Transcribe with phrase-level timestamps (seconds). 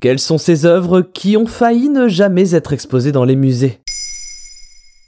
[0.00, 3.80] Quelles sont ces œuvres qui ont failli ne jamais être exposées dans les musées?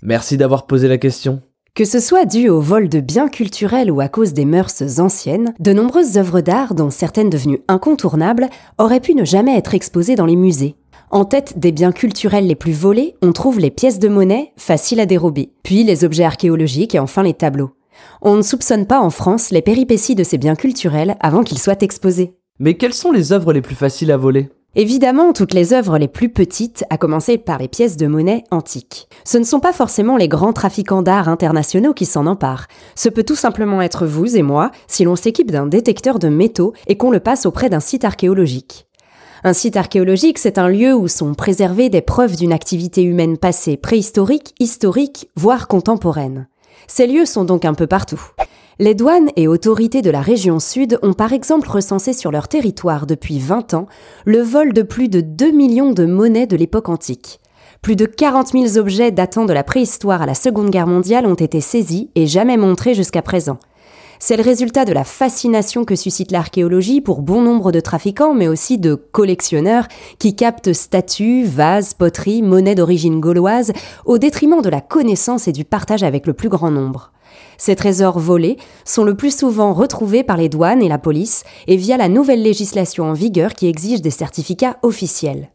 [0.00, 1.42] Merci d'avoir posé la question.
[1.74, 5.54] Que ce soit dû au vol de biens culturels ou à cause des mœurs anciennes,
[5.58, 10.24] de nombreuses œuvres d'art, dont certaines devenues incontournables, auraient pu ne jamais être exposées dans
[10.24, 10.76] les musées.
[11.10, 15.00] En tête des biens culturels les plus volés, on trouve les pièces de monnaie, faciles
[15.00, 17.72] à dérober, puis les objets archéologiques et enfin les tableaux.
[18.22, 21.74] On ne soupçonne pas en France les péripéties de ces biens culturels avant qu'ils soient
[21.80, 22.34] exposés.
[22.60, 24.48] Mais quelles sont les œuvres les plus faciles à voler?
[24.78, 29.08] Évidemment, toutes les œuvres les plus petites, à commencer par les pièces de monnaie antiques.
[29.24, 32.66] Ce ne sont pas forcément les grands trafiquants d'art internationaux qui s'en emparent.
[32.94, 36.74] Ce peut tout simplement être vous et moi si l'on s'équipe d'un détecteur de métaux
[36.88, 38.86] et qu'on le passe auprès d'un site archéologique.
[39.44, 43.78] Un site archéologique, c'est un lieu où sont préservées des preuves d'une activité humaine passée
[43.78, 46.48] préhistorique, historique, voire contemporaine.
[46.86, 48.20] Ces lieux sont donc un peu partout.
[48.78, 53.06] Les douanes et autorités de la région sud ont par exemple recensé sur leur territoire
[53.06, 53.86] depuis 20 ans
[54.26, 57.40] le vol de plus de 2 millions de monnaies de l'époque antique.
[57.80, 61.34] Plus de 40 000 objets datant de la préhistoire à la Seconde Guerre mondiale ont
[61.34, 63.58] été saisis et jamais montrés jusqu'à présent.
[64.18, 68.48] C'est le résultat de la fascination que suscite l'archéologie pour bon nombre de trafiquants, mais
[68.48, 73.72] aussi de collectionneurs qui captent statues, vases, poteries, monnaies d'origine gauloise,
[74.04, 77.12] au détriment de la connaissance et du partage avec le plus grand nombre.
[77.58, 81.76] Ces trésors volés sont le plus souvent retrouvés par les douanes et la police et
[81.76, 85.50] via la nouvelle législation en vigueur qui exige des certificats officiels.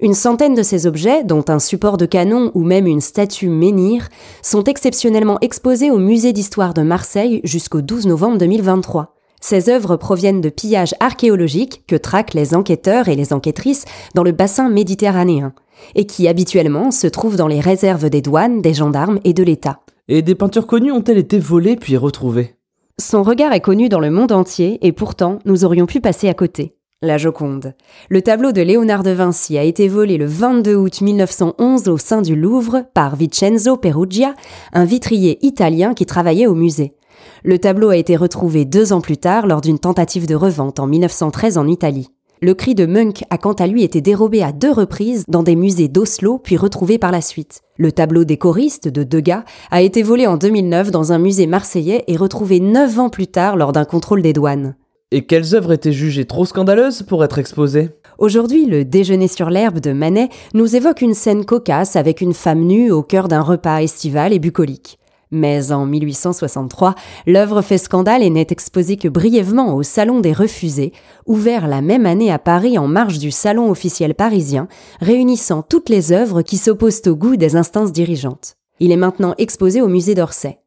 [0.00, 4.08] Une centaine de ces objets, dont un support de canon ou même une statue menhir,
[4.42, 9.16] sont exceptionnellement exposés au musée d'histoire de Marseille jusqu'au 12 novembre 2023.
[9.40, 14.30] Ces œuvres proviennent de pillages archéologiques que traquent les enquêteurs et les enquêtrices dans le
[14.30, 15.52] bassin méditerranéen,
[15.96, 19.80] et qui habituellement se trouvent dans les réserves des douanes, des gendarmes et de l'État.
[20.06, 22.54] Et des peintures connues ont-elles été volées puis retrouvées?
[23.00, 26.34] Son regard est connu dans le monde entier et pourtant nous aurions pu passer à
[26.34, 26.76] côté.
[27.00, 27.74] La Joconde.
[28.08, 32.22] Le tableau de Léonard de Vinci a été volé le 22 août 1911 au sein
[32.22, 34.34] du Louvre par Vincenzo Perugia,
[34.72, 36.96] un vitrier italien qui travaillait au musée.
[37.44, 40.88] Le tableau a été retrouvé deux ans plus tard lors d'une tentative de revente en
[40.88, 42.08] 1913 en Italie.
[42.42, 45.54] Le cri de Munch a quant à lui été dérobé à deux reprises dans des
[45.54, 47.60] musées d'Oslo puis retrouvé par la suite.
[47.76, 52.02] Le tableau des choristes de Degas a été volé en 2009 dans un musée marseillais
[52.08, 54.74] et retrouvé neuf ans plus tard lors d'un contrôle des douanes.
[55.10, 57.88] Et quelles œuvres étaient jugées trop scandaleuses pour être exposées?
[58.18, 62.60] Aujourd'hui, le déjeuner sur l'herbe de Manet nous évoque une scène cocasse avec une femme
[62.60, 64.98] nue au cœur d'un repas estival et bucolique.
[65.30, 66.94] Mais en 1863,
[67.26, 70.92] l'œuvre fait scandale et n'est exposée que brièvement au Salon des Refusés,
[71.24, 74.68] ouvert la même année à Paris en marge du Salon officiel parisien,
[75.00, 78.56] réunissant toutes les œuvres qui s'opposent au goût des instances dirigeantes.
[78.78, 80.58] Il est maintenant exposé au musée d'Orsay.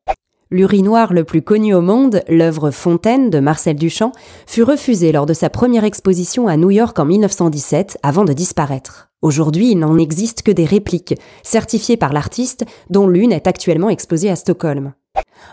[0.54, 4.12] L'urinoir le plus connu au monde, l'œuvre Fontaine de Marcel Duchamp,
[4.46, 9.08] fut refusé lors de sa première exposition à New York en 1917 avant de disparaître.
[9.22, 14.30] Aujourd'hui, il n'en existe que des répliques, certifiées par l'artiste, dont l'une est actuellement exposée
[14.30, 14.92] à Stockholm.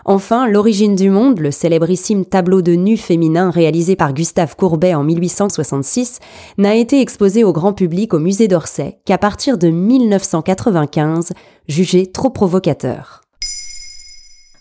[0.03, 5.05] Enfin, L'origine du monde, le célébrissime tableau de nu féminin réalisé par Gustave Courbet en
[5.05, 6.19] 1866,
[6.57, 11.31] n'a été exposé au grand public au musée d'Orsay qu'à partir de 1995,
[11.69, 13.21] jugé trop provocateur.